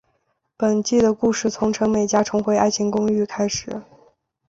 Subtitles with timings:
[0.57, 3.83] 本季的故事从陈美嘉重回爱情公寓开始。